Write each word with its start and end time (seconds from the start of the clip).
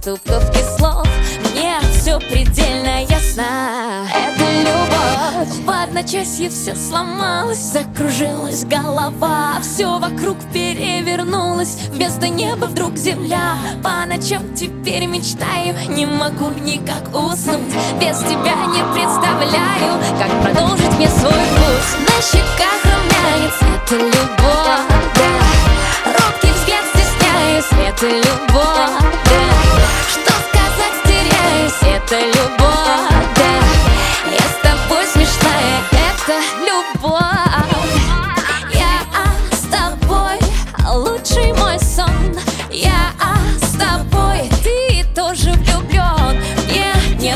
поступков 0.00 0.42
и 0.56 0.78
слов. 0.78 1.06
Мне 1.52 1.78
все 1.92 2.18
предельно 2.18 3.02
ясно. 3.02 4.06
Это 4.14 4.44
любовь. 4.60 5.64
В 5.64 5.70
одночасье 5.70 6.48
все 6.50 6.74
сломалось 6.74 7.58
Закружилась 7.58 8.64
голова. 8.64 9.58
Все 9.62 9.98
вокруг 9.98 10.36
перевернулось. 10.52 11.76
Вместо 11.92 12.28
неба 12.28 12.66
вдруг 12.66 12.96
земля. 12.96 13.56
По 13.82 14.06
ночам 14.06 14.54
теперь 14.54 15.06
мечтаю. 15.06 15.74
Не 15.88 16.06
могу 16.06 16.50
никак 16.60 17.08
уснуть. 17.14 17.60
Без 18.00 18.18
тебя 18.20 18.56
не 18.72 18.82
представляю 18.94 20.00
Как 20.18 20.42
продолжить 20.42 20.96
мне 20.96 21.08
свой 21.08 21.32
путь. 21.32 22.08
На 22.08 22.22
щеках 22.22 22.80
румянец. 22.84 23.54
Это 23.60 23.96
любовь, 23.96 24.64
да. 25.14 25.32
Робкий 26.06 26.52
взгляд 26.52 26.84
стесняюсь. 26.94 27.88
Это 27.88 28.06
любовь, 28.06 28.29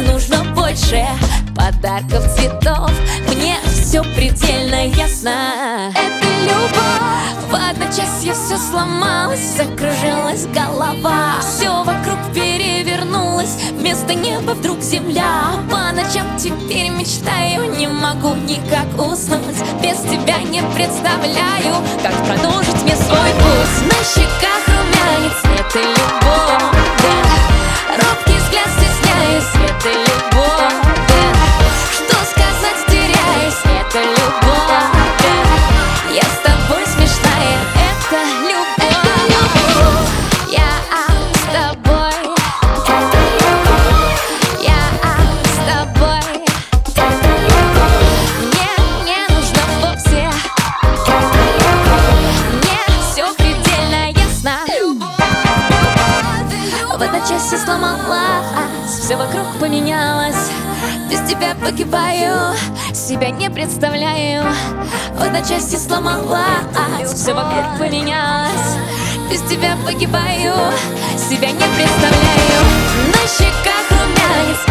нужно 0.00 0.44
больше 0.54 1.06
Подарков, 1.54 2.24
цветов. 2.34 2.90
Мне 3.28 3.56
все 3.64 4.02
предельно 4.02 4.86
ясно. 4.86 5.90
Это 5.90 6.26
любовь. 6.42 7.20
В 7.50 7.54
одночасье 7.54 8.32
все 8.32 8.56
сломалось 8.56 9.56
Закружилась 9.56 10.46
голова. 10.46 11.34
Все 11.40 11.82
вокруг 11.82 12.18
перевернулось 12.32 13.56
Вместо 13.72 14.14
неба 14.14 14.52
вдруг 14.52 14.80
земля. 14.80 15.54
По 15.70 15.92
ночам 15.92 16.36
теперь 16.38 16.90
мечтаю 16.90 17.74
Не 17.76 17.88
могу 17.88 18.34
никак 18.36 18.86
уснуть. 18.96 19.58
Без 19.82 19.98
тебя 20.02 20.38
не 20.44 20.62
представляю 20.74 21.82
Как 22.02 22.14
продолжить 22.24 22.82
мне 22.82 22.94
свой 22.94 23.32
путь. 23.34 23.88
На 23.88 24.04
щеках 24.04 24.62
румянец 24.68 25.58
Это 25.58 25.78
любовь, 25.80 27.19
В 57.00 57.02
одночасье 57.02 57.56
сломалась. 57.56 58.44
Все 58.86 59.16
вокруг 59.16 59.46
поменялось. 59.58 60.50
Без 61.10 61.26
тебя 61.26 61.54
погибаю. 61.54 62.54
Себя 62.92 63.30
не 63.30 63.48
представляю. 63.48 64.44
В 65.14 65.22
одночасье 65.22 65.78
сломалась. 65.78 67.10
Все 67.14 67.32
вокруг 67.32 67.78
поменялось. 67.78 68.76
Без 69.30 69.40
тебя 69.48 69.78
погибаю. 69.86 70.54
Себя 71.16 71.50
не 71.52 71.64
представляю. 71.74 72.60
На 73.14 74.69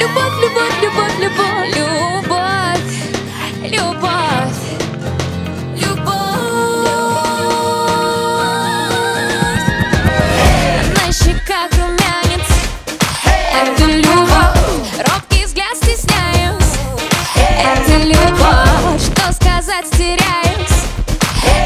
любовь, 0.00 0.32
любовь, 0.40 0.82
любовь, 0.82 1.18
любовь, 1.18 1.76
любовь, 1.76 2.90
любовь, 3.64 4.60
любовь. 5.76 6.30
На 10.96 11.12
щеках 11.12 11.70
румянец, 11.72 12.48
это 13.52 13.84
любовь. 13.84 14.58
Робкий 15.06 15.44
взгляд 15.44 15.76
стесняюсь, 15.76 16.78
это 17.36 17.96
любовь. 17.98 19.02
Что 19.02 19.32
сказать 19.34 19.90
теряюсь, 19.90 20.78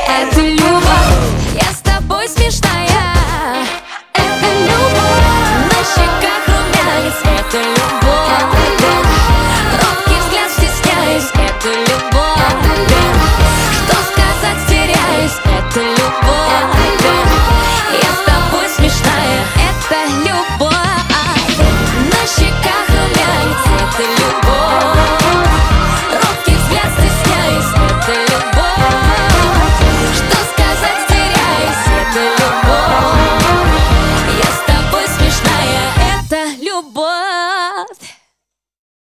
это 0.09 0.41
любовь. 0.41 1.22
Я 1.55 1.72
с 1.72 1.81
тобой 1.83 2.28
смешная. 2.28 2.84